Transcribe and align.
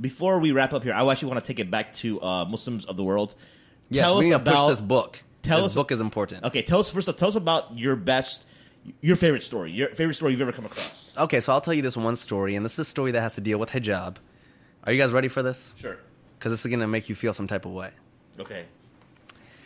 before 0.00 0.38
we 0.38 0.52
wrap 0.52 0.72
up 0.72 0.82
here, 0.82 0.92
I 0.92 1.10
actually 1.10 1.28
want 1.32 1.44
to 1.44 1.46
take 1.46 1.58
it 1.58 1.70
back 1.70 1.94
to 1.94 2.20
uh, 2.22 2.44
Muslims 2.44 2.84
of 2.84 2.96
the 2.96 3.04
world. 3.04 3.34
Yes, 3.88 4.02
Tell 4.04 4.18
we 4.18 4.24
us 4.24 4.24
need 4.24 4.30
to 4.32 4.38
push 4.40 4.52
about- 4.54 4.68
this 4.68 4.80
book. 4.80 5.22
Tell 5.42 5.58
this 5.62 5.66
us- 5.72 5.74
book 5.74 5.92
is 5.92 6.00
important. 6.00 6.44
Okay, 6.44 6.62
tell 6.62 6.80
us 6.80 6.90
first. 6.90 7.06
Of, 7.08 7.16
Tell 7.16 7.28
us 7.28 7.36
about 7.36 7.78
your 7.78 7.94
best, 7.94 8.44
your 9.00 9.14
favorite 9.16 9.44
story, 9.44 9.70
your 9.70 9.88
favorite 9.90 10.14
story 10.14 10.32
you've 10.32 10.40
ever 10.40 10.50
come 10.52 10.64
across. 10.66 11.12
Okay, 11.16 11.38
so 11.40 11.52
I'll 11.52 11.60
tell 11.60 11.72
you 11.74 11.82
this 11.82 11.96
one 11.96 12.16
story, 12.16 12.56
and 12.56 12.64
this 12.64 12.72
is 12.74 12.78
a 12.80 12.84
story 12.84 13.12
that 13.12 13.20
has 13.20 13.36
to 13.36 13.40
deal 13.40 13.58
with 13.58 13.70
hijab. 13.70 14.16
Are 14.84 14.92
you 14.92 15.00
guys 15.00 15.12
ready 15.12 15.28
for 15.28 15.42
this? 15.44 15.72
Sure. 15.78 15.96
Because 16.38 16.52
this 16.52 16.60
is 16.60 16.66
going 16.66 16.80
to 16.80 16.88
make 16.88 17.08
you 17.08 17.14
feel 17.14 17.32
some 17.32 17.46
type 17.46 17.64
of 17.64 17.70
way. 17.72 17.90
Okay. 18.40 18.64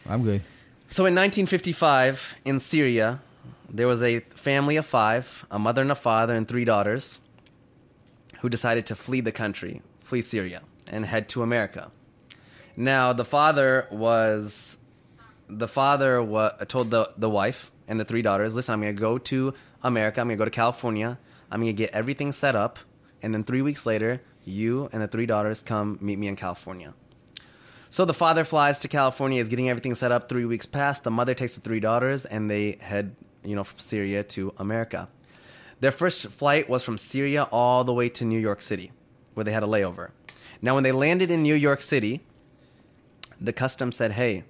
I'm 0.09 0.23
good. 0.23 0.43
So 0.89 1.07
in 1.07 1.15
1955, 1.15 2.37
in 2.45 2.59
Syria, 2.61 3.21
there 3.69 3.87
was 3.89 4.03
a 4.03 4.21
family 4.21 4.77
of 4.77 4.85
five, 4.87 5.47
a 5.51 5.59
mother 5.59 5.81
and 5.83 5.91
a 5.91 5.95
father, 5.95 6.35
and 6.35 6.47
three 6.47 6.65
daughters, 6.65 7.21
who 8.41 8.49
decided 8.49 8.87
to 8.87 8.97
flee 8.97 9.21
the 9.21 9.33
country, 9.33 9.81
flee 10.11 10.23
Syria, 10.23 10.61
and 10.89 11.07
head 11.07 11.29
to 11.31 11.43
America. 11.43 11.91
Now, 12.77 13.13
the 13.13 13.25
father 13.25 13.87
was, 13.91 14.77
the 15.49 15.69
father 15.69 16.23
wa- 16.23 16.51
told 16.67 16.91
the, 16.91 17.13
the 17.17 17.31
wife 17.31 17.71
and 17.87 17.99
the 17.99 18.05
three 18.05 18.23
daughters, 18.23 18.55
listen, 18.55 18.73
I'm 18.75 18.81
going 18.81 18.97
to 18.97 19.01
go 19.01 19.19
to 19.19 19.55
America, 19.83 20.21
I'm 20.21 20.27
going 20.27 20.37
to 20.37 20.41
go 20.41 20.45
to 20.45 20.51
California, 20.51 21.19
I'm 21.51 21.61
going 21.61 21.75
to 21.75 21.83
get 21.85 21.91
everything 21.91 22.33
set 22.33 22.57
up, 22.57 22.79
and 23.23 23.33
then 23.33 23.45
three 23.45 23.63
weeks 23.63 23.87
later, 23.87 24.21
you 24.45 24.89
and 24.93 25.01
the 25.01 25.07
three 25.09 25.27
daughters 25.27 25.63
come 25.63 25.99
meet 26.01 26.19
me 26.19 26.27
in 26.27 26.35
California. 26.35 26.93
So 27.89 28.05
the 28.05 28.15
father 28.15 28.45
flies 28.45 28.81
to 28.81 28.89
California, 28.89 29.41
is 29.41 29.49
getting 29.49 29.69
everything 29.69 29.95
set 29.95 30.13
up. 30.13 30.29
Three 30.29 30.45
weeks 30.45 30.67
pass. 30.67 31.01
The 31.01 31.11
mother 31.11 31.35
takes 31.35 31.55
the 31.55 31.61
three 31.61 31.81
daughters, 31.81 32.25
and 32.25 32.51
they 32.51 32.79
head, 32.81 33.15
you 33.45 33.55
know, 33.55 33.65
from 33.65 33.79
Syria 33.79 34.23
to 34.35 34.55
America. 34.59 35.09
Their 35.81 35.93
first 35.93 36.27
flight 36.29 36.69
was 36.69 36.83
from 36.83 36.99
Syria 36.99 37.45
all 37.45 37.85
the 37.85 37.93
way 37.93 38.09
to 38.11 38.25
New 38.25 38.39
York 38.39 38.61
City, 38.61 38.93
where 39.41 39.45
they 39.47 39.53
had 39.53 39.63
a 39.63 39.67
layover. 39.67 40.11
Now, 40.61 40.75
when 40.75 40.85
they 40.85 40.93
landed 40.93 41.31
in 41.31 41.43
New 41.43 41.55
York 41.55 41.81
City, 41.81 42.21
the 43.41 43.55
customs 43.55 43.97
said, 43.97 44.13
"Hey, 44.13 44.45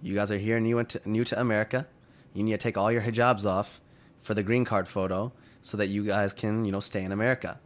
you 0.00 0.14
guys 0.14 0.30
are 0.30 0.38
here 0.38 0.60
new 0.60 0.84
to, 0.84 1.00
new 1.04 1.24
to 1.24 1.40
America. 1.40 1.88
You 2.34 2.44
need 2.44 2.52
to 2.52 2.58
take 2.58 2.78
all 2.78 2.92
your 2.92 3.02
hijabs 3.02 3.44
off 3.44 3.80
for 4.22 4.34
the 4.34 4.44
green 4.44 4.64
card 4.64 4.86
photo, 4.86 5.32
so 5.62 5.76
that 5.76 5.88
you 5.88 6.04
guys 6.04 6.32
can, 6.32 6.64
you 6.64 6.70
know, 6.70 6.78
stay 6.78 7.02
in 7.02 7.10
America." 7.10 7.58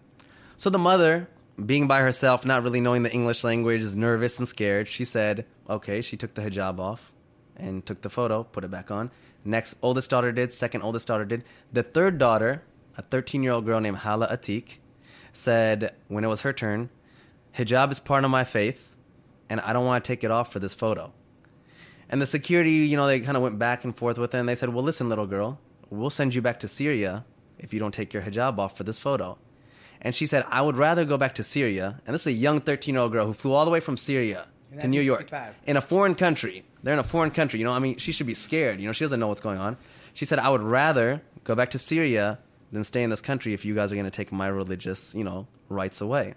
So 0.56 0.70
the 0.70 0.79
mother, 0.79 1.29
being 1.67 1.89
by 1.89 2.01
herself, 2.01 2.47
not 2.47 2.62
really 2.62 2.81
knowing 2.81 3.03
the 3.03 3.12
English 3.12 3.45
language, 3.45 3.83
is 3.83 3.95
nervous 3.95 4.39
and 4.39 4.48
scared. 4.48 4.89
She 4.89 5.05
said, 5.05 5.45
okay, 5.69 6.01
she 6.01 6.17
took 6.17 6.33
the 6.33 6.42
hijab 6.42 6.79
off 6.79 7.12
and 7.57 7.84
took 7.84 8.01
the 8.01 8.09
photo, 8.09 8.45
put 8.45 8.64
it 8.64 8.70
back 8.70 8.91
on. 8.91 9.11
Next 9.45 9.75
oldest 9.83 10.09
daughter 10.09 10.33
did, 10.33 10.53
second 10.53 10.83
oldest 10.83 11.09
daughter 11.09 11.25
did. 11.25 11.45
The 11.73 11.83
third 11.83 12.17
daughter, 12.17 12.62
a 12.97 13.03
13 13.03 13.42
year 13.42 13.53
old 13.53 13.67
girl 13.67 13.81
named 13.81 13.98
Hala 13.98 14.29
Atik, 14.29 14.79
said 15.33 15.95
when 16.09 16.25
it 16.25 16.29
was 16.29 16.41
her 16.43 16.53
turn, 16.53 16.91
hijab 17.57 17.91
is 17.91 18.01
part 18.01 18.25
of 18.25 18.31
my 18.31 18.45
faith, 18.45 18.95
and 19.49 19.61
I 19.61 19.73
don't 19.73 19.85
want 19.85 20.05
to 20.05 20.09
take 20.09 20.25
it 20.25 20.31
off 20.31 20.53
for 20.53 20.59
this 20.59 20.75
photo. 20.75 21.13
And 22.09 22.21
the 22.21 22.27
security, 22.27 22.73
you 22.73 22.97
know, 22.97 23.07
they 23.07 23.21
kind 23.21 23.37
of 23.37 23.43
went 23.43 23.59
back 23.59 23.85
and 23.85 23.97
forth 23.97 24.19
with 24.19 24.33
her, 24.33 24.39
and 24.39 24.49
they 24.49 24.55
said, 24.55 24.69
well, 24.71 24.85
listen, 24.85 25.09
little 25.09 25.27
girl, 25.27 25.59
we'll 25.91 26.11
send 26.11 26.35
you 26.35 26.43
back 26.43 26.61
to 26.61 26.69
Syria 26.69 27.25
if 27.59 27.73
you 27.73 27.81
don't 27.81 27.95
take 27.95 28.13
your 28.13 28.23
hijab 28.23 28.59
off 28.59 28.77
for 28.77 28.85
this 28.85 28.99
photo. 28.99 29.39
And 30.01 30.15
she 30.15 30.27
said, 30.27 30.45
I 30.49 30.61
would 30.61 30.77
rather 30.77 31.05
go 31.05 31.17
back 31.17 31.37
to 31.37 31.43
Syria. 31.43 32.01
And 32.07 32.13
this 32.13 32.23
is 32.23 32.27
a 32.29 32.33
young 32.33 32.61
13 32.61 32.95
year 32.95 33.03
old 33.03 33.13
girl 33.13 33.27
who 33.27 33.33
flew 33.33 33.53
all 33.53 33.65
the 33.65 33.71
way 33.71 33.79
from 33.81 33.97
Syria 33.97 34.47
to 34.81 34.89
New 34.89 35.01
York 35.01 35.31
1955. 35.31 35.69
in 35.69 35.77
a 35.77 35.81
foreign 35.81 36.15
country. 36.17 36.65
They're 36.83 36.93
in 36.93 36.99
a 36.99 37.05
foreign 37.05 37.31
country. 37.31 37.61
You 37.61 37.67
know, 37.67 37.73
I 37.73 37.79
mean, 37.79 37.99
she 37.99 38.11
should 38.11 38.27
be 38.27 38.35
scared. 38.35 38.81
You 38.81 38.87
know, 38.87 38.93
she 38.93 39.05
doesn't 39.05 39.21
know 39.21 39.29
what's 39.29 39.41
going 39.41 39.59
on. 39.59 39.77
She 40.15 40.25
said, 40.25 40.41
I 40.41 40.49
would 40.49 40.63
rather 40.63 41.23
go 41.45 41.55
back 41.55 41.71
to 41.71 41.79
Syria 41.79 42.39
than 42.73 42.84
stay 42.84 43.03
in 43.03 43.11
this 43.11 43.20
country 43.20 43.53
if 43.55 43.65
you 43.65 43.75
guys 43.75 43.92
are 43.92 43.95
going 43.95 44.06
to 44.06 44.11
take 44.11 44.33
my 44.33 44.47
religious, 44.48 45.15
you 45.15 45.25
know, 45.25 45.47
rights 45.69 46.01
away. 46.01 46.34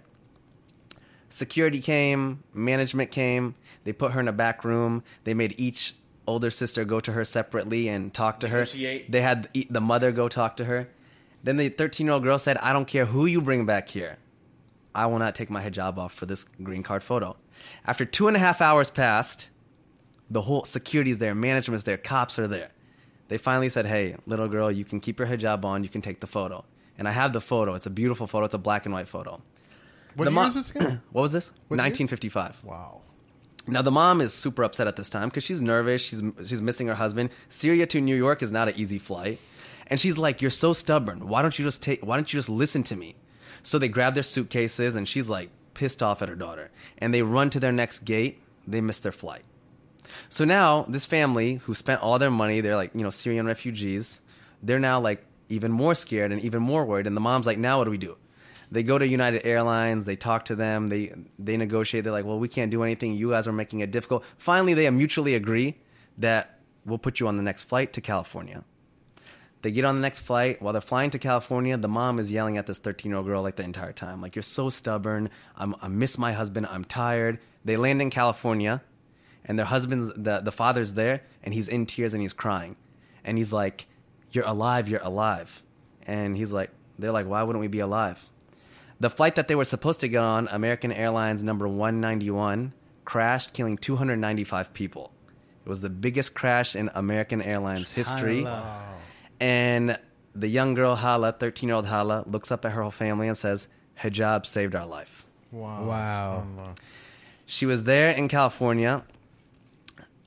Security 1.28 1.80
came, 1.80 2.44
management 2.54 3.10
came. 3.10 3.54
They 3.84 3.92
put 3.92 4.12
her 4.12 4.20
in 4.20 4.28
a 4.28 4.32
back 4.32 4.64
room. 4.64 5.02
They 5.24 5.34
made 5.34 5.54
each 5.58 5.94
older 6.26 6.50
sister 6.50 6.84
go 6.84 7.00
to 7.00 7.12
her 7.12 7.24
separately 7.24 7.88
and 7.88 8.12
talk 8.12 8.40
to 8.40 8.48
her. 8.48 8.64
They 9.08 9.20
had 9.22 9.48
the 9.52 9.66
the 9.70 9.80
mother 9.80 10.12
go 10.12 10.28
talk 10.28 10.58
to 10.58 10.64
her. 10.64 10.88
Then 11.42 11.56
the 11.56 11.68
13 11.68 12.06
year 12.06 12.14
old 12.14 12.22
girl 12.22 12.38
said, 12.38 12.58
I 12.58 12.72
don't 12.72 12.86
care 12.86 13.06
who 13.06 13.26
you 13.26 13.40
bring 13.40 13.66
back 13.66 13.88
here. 13.88 14.18
I 14.94 15.06
will 15.06 15.18
not 15.18 15.34
take 15.34 15.50
my 15.50 15.62
hijab 15.62 15.98
off 15.98 16.14
for 16.14 16.26
this 16.26 16.44
green 16.62 16.82
card 16.82 17.02
photo. 17.02 17.36
After 17.86 18.04
two 18.04 18.28
and 18.28 18.36
a 18.36 18.40
half 18.40 18.60
hours 18.60 18.90
passed, 18.90 19.50
the 20.30 20.40
whole 20.40 20.64
security's 20.64 21.18
there, 21.18 21.34
management's 21.34 21.84
there, 21.84 21.98
cops 21.98 22.38
are 22.38 22.46
there. 22.48 22.70
They 23.28 23.38
finally 23.38 23.68
said, 23.68 23.86
Hey, 23.86 24.16
little 24.26 24.48
girl, 24.48 24.70
you 24.70 24.84
can 24.84 25.00
keep 25.00 25.18
your 25.18 25.28
hijab 25.28 25.64
on, 25.64 25.82
you 25.82 25.88
can 25.88 26.02
take 26.02 26.20
the 26.20 26.26
photo. 26.26 26.64
And 26.98 27.06
I 27.06 27.10
have 27.12 27.32
the 27.32 27.40
photo. 27.40 27.74
It's 27.74 27.86
a 27.86 27.90
beautiful 27.90 28.26
photo. 28.26 28.46
It's 28.46 28.54
a 28.54 28.58
black 28.58 28.86
and 28.86 28.92
white 28.94 29.08
photo. 29.08 29.40
What 30.14 30.24
The 30.24 30.30
year 30.30 30.40
mo- 30.42 30.46
is 30.48 30.54
this 30.54 30.70
again? 30.70 31.02
What 31.12 31.22
was 31.22 31.32
this? 31.32 31.48
What 31.68 31.76
year? 31.76 31.84
1955. 31.84 32.64
wow. 32.64 33.00
Now 33.68 33.82
the 33.82 33.90
mom 33.90 34.20
is 34.20 34.32
super 34.32 34.62
upset 34.62 34.86
at 34.86 34.94
this 34.94 35.10
time 35.10 35.28
because 35.28 35.42
she's 35.42 35.60
nervous. 35.60 36.00
She's 36.00 36.22
she's 36.46 36.62
missing 36.62 36.86
her 36.86 36.94
husband. 36.94 37.30
Syria 37.48 37.84
to 37.88 38.00
New 38.00 38.14
York 38.14 38.40
is 38.40 38.52
not 38.52 38.68
an 38.68 38.74
easy 38.76 38.98
flight, 39.00 39.40
and 39.88 39.98
she's 39.98 40.16
like, 40.16 40.40
"You're 40.40 40.52
so 40.52 40.72
stubborn. 40.72 41.26
Why 41.26 41.42
don't 41.42 41.58
you 41.58 41.64
just 41.64 41.82
take? 41.82 42.00
Why 42.06 42.16
don't 42.16 42.32
you 42.32 42.38
just 42.38 42.48
listen 42.48 42.84
to 42.84 42.94
me?" 42.96 43.16
So 43.64 43.80
they 43.80 43.88
grab 43.88 44.14
their 44.14 44.22
suitcases, 44.22 44.94
and 44.94 45.08
she's 45.08 45.28
like 45.28 45.50
pissed 45.74 46.00
off 46.00 46.22
at 46.22 46.28
her 46.28 46.36
daughter, 46.36 46.70
and 46.98 47.12
they 47.12 47.22
run 47.22 47.50
to 47.50 47.58
their 47.60 47.72
next 47.72 48.04
gate. 48.04 48.40
They 48.68 48.80
miss 48.80 49.00
their 49.00 49.10
flight. 49.10 49.42
So 50.28 50.44
now 50.44 50.84
this 50.88 51.04
family 51.04 51.56
who 51.56 51.74
spent 51.74 52.02
all 52.02 52.18
their 52.18 52.30
money, 52.30 52.60
they're 52.60 52.76
like 52.76 52.92
you 52.94 53.02
know 53.02 53.10
Syrian 53.10 53.46
refugees. 53.46 54.20
They're 54.62 54.78
now 54.78 55.00
like 55.00 55.24
even 55.48 55.72
more 55.72 55.94
scared 55.94 56.32
and 56.32 56.40
even 56.42 56.62
more 56.62 56.84
worried. 56.84 57.06
And 57.06 57.16
the 57.16 57.20
mom's 57.20 57.46
like, 57.46 57.58
"Now 57.58 57.78
what 57.78 57.84
do 57.84 57.90
we 57.90 57.98
do?" 57.98 58.16
They 58.70 58.82
go 58.82 58.98
to 58.98 59.06
United 59.06 59.46
Airlines. 59.46 60.06
They 60.06 60.16
talk 60.16 60.46
to 60.46 60.56
them. 60.56 60.88
They 60.88 61.12
they 61.38 61.56
negotiate. 61.56 62.04
They're 62.04 62.12
like, 62.12 62.24
"Well, 62.24 62.38
we 62.38 62.48
can't 62.48 62.70
do 62.70 62.82
anything. 62.82 63.14
You 63.14 63.30
guys 63.30 63.46
are 63.46 63.52
making 63.52 63.80
it 63.80 63.90
difficult." 63.90 64.24
Finally, 64.38 64.74
they 64.74 64.88
mutually 64.90 65.34
agree 65.34 65.76
that 66.18 66.58
we'll 66.84 66.98
put 66.98 67.20
you 67.20 67.28
on 67.28 67.36
the 67.36 67.42
next 67.42 67.64
flight 67.64 67.92
to 67.94 68.00
California. 68.00 68.64
They 69.62 69.70
get 69.70 69.84
on 69.84 69.96
the 69.96 70.00
next 70.00 70.20
flight. 70.20 70.62
While 70.62 70.72
they're 70.72 70.82
flying 70.82 71.10
to 71.10 71.18
California, 71.18 71.76
the 71.76 71.88
mom 71.88 72.18
is 72.18 72.30
yelling 72.30 72.56
at 72.56 72.66
this 72.66 72.78
13 72.78 73.10
year 73.10 73.18
old 73.18 73.26
girl 73.26 73.42
like 73.42 73.56
the 73.56 73.64
entire 73.64 73.92
time, 73.92 74.20
like, 74.20 74.34
"You're 74.34 74.42
so 74.42 74.70
stubborn. 74.70 75.30
I'm, 75.56 75.74
I 75.80 75.88
miss 75.88 76.18
my 76.18 76.32
husband. 76.32 76.66
I'm 76.66 76.84
tired." 76.84 77.38
They 77.64 77.76
land 77.76 78.00
in 78.00 78.10
California, 78.10 78.82
and 79.46 79.58
their 79.58 79.66
husband's 79.66 80.12
the 80.16 80.40
the 80.40 80.52
father's 80.52 80.92
there, 80.92 81.22
and 81.42 81.54
he's 81.54 81.68
in 81.68 81.86
tears 81.86 82.12
and 82.12 82.22
he's 82.22 82.32
crying, 82.34 82.76
and 83.24 83.38
he's 83.38 83.52
like, 83.52 83.86
"You're 84.32 84.44
alive. 84.44 84.88
You're 84.88 85.02
alive," 85.02 85.62
and 86.06 86.36
he's 86.36 86.52
like, 86.52 86.70
"They're 86.98 87.12
like, 87.12 87.26
why 87.26 87.42
wouldn't 87.42 87.60
we 87.60 87.68
be 87.68 87.80
alive?" 87.80 88.22
The 88.98 89.10
flight 89.10 89.36
that 89.36 89.48
they 89.48 89.54
were 89.54 89.64
supposed 89.64 90.00
to 90.00 90.08
get 90.08 90.22
on, 90.22 90.48
American 90.48 90.90
Airlines 90.90 91.42
number 91.42 91.68
191, 91.68 92.72
crashed, 93.04 93.52
killing 93.52 93.76
295 93.76 94.72
people. 94.72 95.12
It 95.64 95.68
was 95.68 95.80
the 95.80 95.90
biggest 95.90 96.34
crash 96.34 96.74
in 96.74 96.90
American 96.94 97.42
Airlines 97.42 97.90
history. 97.90 98.44
Subhanallah. 98.44 98.82
And 99.40 99.98
the 100.34 100.48
young 100.48 100.74
girl, 100.74 100.96
Hala, 100.96 101.32
13 101.32 101.68
year 101.68 101.76
old 101.76 101.86
Hala, 101.86 102.24
looks 102.26 102.50
up 102.50 102.64
at 102.64 102.72
her 102.72 102.82
whole 102.82 102.90
family 102.90 103.28
and 103.28 103.36
says, 103.36 103.68
Hijab 104.00 104.46
saved 104.46 104.74
our 104.74 104.86
life. 104.86 105.26
Wow. 105.50 105.84
Wow. 105.84 106.74
She 107.46 107.66
was 107.66 107.84
there 107.84 108.10
in 108.10 108.28
California. 108.28 109.02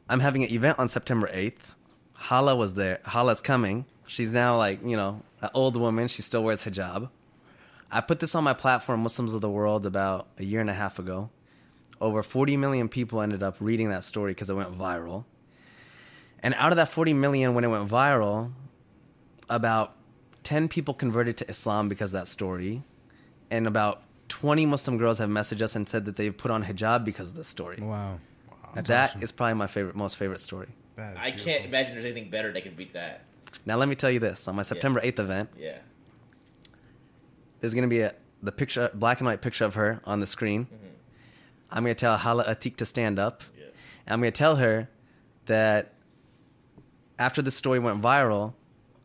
I'm 0.09 0.19
having 0.19 0.43
an 0.43 0.51
event 0.51 0.79
on 0.79 0.87
September 0.87 1.29
8th. 1.31 1.75
Hala 2.13 2.55
was 2.55 2.73
there. 2.73 2.99
Hala's 3.05 3.41
coming. 3.41 3.85
She's 4.07 4.31
now 4.31 4.57
like, 4.57 4.83
you 4.83 4.97
know, 4.97 5.21
an 5.41 5.51
old 5.53 5.77
woman. 5.77 6.07
She 6.07 6.23
still 6.23 6.43
wears 6.43 6.63
hijab. 6.63 7.09
I 7.91 8.01
put 8.01 8.19
this 8.19 8.33
on 8.33 8.43
my 8.43 8.53
platform, 8.53 9.01
Muslims 9.01 9.33
of 9.33 9.41
the 9.41 9.49
World, 9.49 9.85
about 9.85 10.27
a 10.39 10.43
year 10.43 10.61
and 10.61 10.69
a 10.69 10.73
half 10.73 10.97
ago. 10.97 11.29
Over 12.01 12.23
40 12.23 12.57
million 12.57 12.89
people 12.89 13.21
ended 13.21 13.43
up 13.43 13.57
reading 13.59 13.89
that 13.89 14.03
story 14.03 14.31
because 14.31 14.49
it 14.49 14.55
went 14.55 14.75
viral. 14.75 15.25
And 16.41 16.55
out 16.55 16.71
of 16.71 16.77
that 16.77 16.89
40 16.89 17.13
million, 17.13 17.53
when 17.53 17.63
it 17.63 17.67
went 17.67 17.87
viral, 17.87 18.51
about 19.47 19.95
10 20.43 20.69
people 20.69 20.93
converted 20.95 21.37
to 21.37 21.49
Islam 21.49 21.87
because 21.87 22.09
of 22.09 22.19
that 22.19 22.27
story. 22.27 22.83
And 23.51 23.67
about 23.67 24.01
20 24.29 24.65
Muslim 24.65 24.97
girls 24.97 25.19
have 25.19 25.29
messaged 25.29 25.61
us 25.61 25.75
and 25.75 25.87
said 25.87 26.05
that 26.05 26.15
they've 26.15 26.35
put 26.35 26.49
on 26.49 26.63
hijab 26.63 27.05
because 27.05 27.29
of 27.29 27.35
this 27.35 27.47
story. 27.47 27.77
Wow. 27.79 28.19
That 28.75 28.85
That's 28.85 29.15
is 29.21 29.31
probably 29.31 29.55
my 29.55 29.67
favorite, 29.67 29.95
most 29.95 30.15
favorite 30.17 30.39
story. 30.39 30.67
That 30.95 31.13
is 31.13 31.17
I 31.19 31.29
beautiful. 31.31 31.45
can't 31.53 31.65
imagine 31.65 31.93
there's 31.93 32.05
anything 32.05 32.29
better 32.29 32.51
that 32.53 32.63
can 32.63 32.75
beat 32.75 32.93
that. 32.93 33.21
Now, 33.65 33.77
let 33.77 33.87
me 33.89 33.95
tell 33.95 34.11
you 34.11 34.19
this: 34.19 34.47
on 34.47 34.55
my 34.55 34.61
September 34.63 34.99
8th 35.01 35.19
event, 35.19 35.49
Yeah. 35.57 35.77
there's 37.59 37.73
going 37.73 37.83
to 37.83 37.87
be 37.89 38.01
a 38.01 38.13
the 38.41 38.51
picture, 38.51 38.89
black 38.93 39.19
and 39.19 39.27
white 39.27 39.41
picture 39.41 39.65
of 39.65 39.73
her 39.75 40.01
on 40.05 40.19
the 40.21 40.27
screen. 40.27 40.65
Mm-hmm. 40.65 40.85
I'm 41.71 41.83
going 41.83 41.95
to 41.95 41.99
tell 41.99 42.15
Hala 42.17 42.45
Atik 42.45 42.77
to 42.77 42.85
stand 42.85 43.19
up. 43.19 43.43
Yeah. 43.57 43.65
And 44.05 44.13
I'm 44.13 44.21
going 44.21 44.31
to 44.31 44.37
tell 44.37 44.55
her 44.57 44.89
that 45.47 45.93
after 47.17 47.41
the 47.41 47.51
story 47.51 47.79
went 47.79 48.01
viral, 48.01 48.53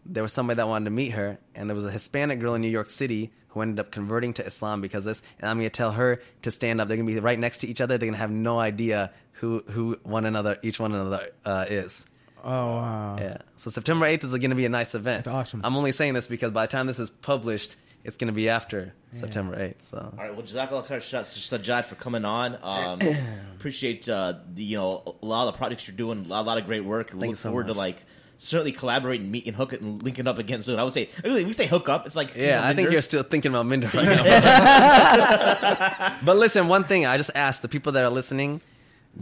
there 0.07 0.23
was 0.23 0.33
somebody 0.33 0.57
that 0.57 0.69
wanted 0.69 0.87
to 0.87 0.91
meet 0.91 1.11
her, 1.11 1.39
and 1.55 1.69
there 1.69 1.75
was 1.75 1.85
a 1.85 1.91
Hispanic 1.91 2.41
girl 2.41 2.55
in 2.55 2.61
New 2.63 2.69
York 2.69 2.91
City 2.91 3.33
who 3.49 3.61
ended 3.61 3.79
up 3.79 3.91
converting 3.91 4.35
to 4.35 4.45
Islam 4.45 4.81
because 4.81 5.07
of 5.07 5.11
this. 5.11 5.23
And 5.39 5.49
I'm 5.49 5.59
going 5.59 5.71
to 5.71 5.77
tell 5.77 5.93
her 5.93 6.21
to 6.43 6.51
stand 6.51 6.81
up. 6.81 6.89
They're 6.89 6.97
going 6.97 7.07
to 7.07 7.13
be 7.13 7.21
right 7.21 7.39
next 7.39 7.59
to 7.59 7.69
each 7.69 7.81
other. 7.81 7.97
They're 7.97 8.07
going 8.07 8.15
to 8.15 8.19
have 8.19 8.31
no 8.31 8.59
idea 8.59 9.13
who 9.33 9.63
who 9.71 9.99
one 10.03 10.27
another, 10.27 10.59
each 10.63 10.81
one 10.81 10.95
another 10.95 11.31
uh, 11.45 11.65
is. 11.69 12.05
Oh 12.43 12.77
wow. 12.77 13.17
Yeah. 13.19 13.39
So 13.57 13.71
September 13.71 14.07
8th 14.07 14.25
is 14.25 14.31
going 14.33 14.51
to 14.51 14.57
be 14.57 14.67
a 14.67 14.71
nice 14.71 14.95
event. 14.95 15.25
That's 15.25 15.35
awesome. 15.35 15.61
I'm 15.65 15.77
only 15.77 15.93
saying 15.93 16.15
this 16.15 16.27
because 16.27 16.51
by 16.51 16.65
the 16.65 16.73
time 16.73 16.87
this 16.87 16.99
is 16.99 17.09
published, 17.09 17.77
it's 18.05 18.17
going 18.17 18.29
to 18.29 18.35
be 18.35 18.51
after 18.51 18.93
September 19.19 19.57
8th. 19.57 19.83
So 19.83 19.99
All 19.99 20.19
right, 20.19 20.35
well, 20.35 20.45
Jazakallah 20.45 20.85
khair, 20.85 21.01
Shah- 21.01 21.23
Sajjad, 21.23 21.87
for 21.87 21.95
coming 21.95 22.27
on. 22.27 22.59
Um, 22.63 23.01
appreciate 23.57 24.07
uh, 24.11 24.35
the 24.53 24.63
you 24.63 24.77
know 24.77 25.17
a 25.23 25.25
lot 25.25 25.49
of 25.49 25.55
the 25.55 25.59
projects 25.59 25.89
you're 25.89 25.97
doing, 25.97 26.27
a 26.27 26.29
lot, 26.29 26.43
a 26.43 26.47
lot 26.47 26.59
of 26.59 26.67
great 26.67 26.85
work. 26.85 27.13
We 27.15 27.21
you 27.21 27.27
look 27.29 27.37
so 27.37 27.49
forward 27.49 27.69
to 27.69 27.73
like 27.73 28.05
certainly 28.37 28.73
collaborate 28.73 29.21
and 29.21 29.31
meet, 29.31 29.47
and 29.47 29.57
hook 29.57 29.73
it 29.73 29.81
and 29.81 30.03
link 30.03 30.19
it 30.19 30.27
up 30.27 30.39
again 30.39 30.63
soon. 30.63 30.79
I 30.79 30.85
would 30.85 30.93
say 30.93 31.11
really, 31.23 31.45
we 31.45 31.53
say 31.53 31.67
hook 31.67 31.89
up. 31.89 32.07
It's 32.07 32.17
like 32.17 32.35
you 32.37 32.45
yeah, 32.45 32.61
know, 32.61 32.67
I 32.69 32.75
think 32.75 32.91
you're 32.91 33.03
still 33.03 33.23
thinking 33.23 33.53
about 33.53 33.67
Minder 33.67 33.91
right 33.95 34.05
now. 34.05 36.17
but 36.25 36.37
listen, 36.37 36.69
one 36.69 36.85
thing 36.85 37.07
I 37.07 37.17
just 37.17 37.31
asked 37.35 37.63
the 37.63 37.69
people 37.69 37.93
that 37.93 38.05
are 38.05 38.11
listening. 38.11 38.61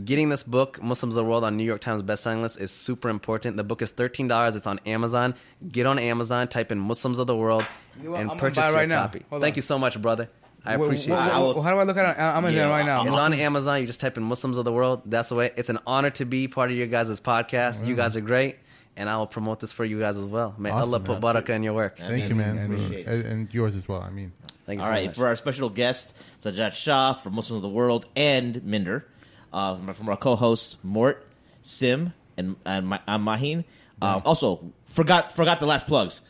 Getting 0.07 0.31
this 0.31 0.43
book, 0.43 0.83
Muslims 0.83 1.17
of 1.17 1.23
the 1.23 1.29
World, 1.29 1.45
on 1.45 1.59
New 1.59 1.65
York 1.65 1.83
Times 1.83 2.01
bestselling 2.03 2.41
list 2.41 2.59
is 2.59 2.71
super 2.71 3.11
important. 3.11 3.59
The 3.59 3.65
book 3.65 3.83
is 3.83 3.91
thirteen 3.91 4.27
dollars. 4.27 4.57
It's 4.57 4.67
on 4.67 4.79
Amazon. 4.87 5.35
Get 5.71 5.85
on 5.85 5.99
Amazon, 5.99 6.49
type 6.49 6.73
in 6.73 6.79
Muslims 6.79 7.19
of 7.19 7.27
the 7.27 7.37
World, 7.37 7.67
You 8.03 8.17
and 8.17 8.31
I'm 8.31 8.39
purchase 8.39 8.65
your 8.65 8.73
right 8.73 8.89
now. 8.89 9.03
copy. 9.03 9.23
Hold 9.29 9.43
Thank 9.43 9.53
on. 9.53 9.57
you 9.57 9.63
so 9.63 9.79
much, 9.79 10.01
brother. 10.01 10.31
I 10.65 10.79
Wha- 10.79 10.87
appreciate 10.87 11.13
wha- 11.15 11.27
it. 11.27 11.33
I 11.33 11.39
wha- 11.41 11.61
how 11.61 11.75
do 11.75 11.81
I 11.81 11.83
look 11.83 11.99
at 11.99 12.17
it? 12.17 12.21
I'm 12.23 12.37
Amazon 12.39 12.57
Yeah, 12.57 12.71
right 12.71 12.87
now. 12.87 13.03
It's 13.03 13.11
on 13.11 13.35
Amazon. 13.35 13.81
You 13.83 13.87
just 13.87 14.01
type 14.01 14.17
in 14.17 14.23
Muslims 14.23 14.57
of 14.57 14.65
the 14.65 14.73
World. 14.73 15.03
That's 15.05 15.29
the 15.29 15.35
way. 15.35 15.51
It's 15.57 15.69
an 15.69 15.81
honor 15.87 16.09
to 16.11 16.25
be 16.25 16.49
part 16.49 16.71
of 16.71 16.77
your 16.79 16.87
guys' 16.87 17.21
podcast. 17.21 17.87
You 17.87 17.93
mm. 17.93 17.97
guys 17.99 18.17
are 18.17 18.23
great, 18.23 18.57
and 18.97 19.09
I 19.09 19.17
will 19.17 19.27
promote 19.27 19.61
this 19.61 19.73
for 19.73 19.85
you 19.85 19.99
guys 19.99 20.17
as 20.17 20.25
well. 20.27 20.55
May 20.59 20.71
Awesome, 20.71 20.89
Allah 20.89 21.01
put 21.01 21.21
man. 21.21 21.35
barakah 21.35 21.51
in 21.51 21.63
your 21.63 21.73
work. 21.75 21.99
Thank 21.99 22.29
you, 22.29 22.35
man, 22.35 22.59
I 22.59 22.63
appreciate 22.65 23.07
and, 23.07 23.23
and 23.25 23.55
yours 23.55 23.75
as 23.75 23.89
well. 23.89 24.03
I 24.03 24.11
mean, 24.11 24.33
Thank 24.67 24.79
you 24.79 24.83
All 24.85 24.89
so 24.89 24.93
right, 24.93 25.07
much. 25.07 25.17
for 25.17 25.27
our 25.27 25.35
special 25.37 25.69
guest, 25.71 26.13
Sajjad 26.45 26.73
Shah 26.75 27.15
from 27.15 27.35
Muslims 27.35 27.59
of 27.59 27.63
the 27.63 27.69
World 27.75 28.07
and 28.15 28.65
Minder, 28.65 29.07
uh, 29.53 29.77
from- 29.77 29.95
from 29.95 30.09
our 30.09 30.17
co-hosts 30.17 30.77
Mort, 30.85 31.27
Sim, 31.63 32.13
and 32.37 32.57
and 32.65 32.87
Ma- 32.87 32.99
I'm 33.09 33.25
Mahin. 33.25 33.65
Um, 34.01 34.23
also, 34.25 34.73
forgot 34.87 35.33
forgot 35.33 35.59
the 35.61 35.67
last 35.67 35.87
plugs. 35.87 36.21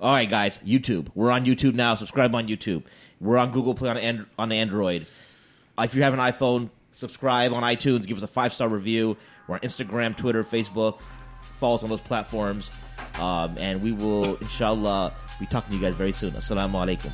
All 0.00 0.12
right, 0.12 0.28
guys, 0.28 0.58
YouTube. 0.66 1.08
We're 1.14 1.30
on 1.30 1.44
YouTube 1.44 1.74
now. 1.74 1.94
Subscribe 1.96 2.34
on 2.34 2.48
YouTube. 2.48 2.84
We're 3.20 3.36
on 3.36 3.50
Google 3.52 3.74
Play 3.74 3.90
on 3.90 3.98
and- 3.98 4.26
on 4.38 4.52
Android. 4.52 5.06
Uh, 5.78 5.82
If 5.82 5.94
you 5.94 6.02
have 6.02 6.14
an 6.14 6.20
iPhone, 6.20 6.70
subscribe 6.92 7.52
on 7.52 7.62
iTunes. 7.62 8.06
Give 8.06 8.16
us 8.16 8.22
a 8.22 8.26
five 8.26 8.54
star 8.54 8.68
review. 8.68 9.16
We're 9.46 9.56
on 9.56 9.60
Instagram, 9.60 10.16
Twitter, 10.16 10.42
Facebook. 10.44 11.00
Follow 11.58 11.74
us 11.74 11.82
on 11.82 11.90
those 11.90 12.00
platforms, 12.00 12.70
um, 13.20 13.54
and 13.58 13.82
we 13.82 13.92
will, 13.92 14.36
inshallah, 14.36 15.12
be 15.38 15.46
talking 15.46 15.70
to 15.70 15.76
you 15.76 15.82
guys 15.82 15.94
very 15.94 16.12
soon. 16.12 16.32
Assalamu 16.32 16.72
alaikum. 16.72 17.12